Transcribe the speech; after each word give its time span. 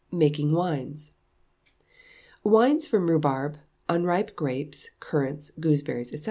Making 0.11 0.53
Wines. 0.53 1.13
Wines 2.43 2.87
from 2.87 3.07
Rhubarb, 3.07 3.57
Unripe 3.87 4.35
Grapes, 4.35 4.89
Currants, 4.99 5.51
Gooseberries, 5.59 6.09
&c. 6.09 6.17